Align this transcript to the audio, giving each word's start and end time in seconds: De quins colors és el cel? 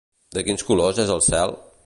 De 0.37 0.43
quins 0.47 0.65
colors 0.71 1.03
és 1.05 1.13
el 1.19 1.23
cel? 1.29 1.57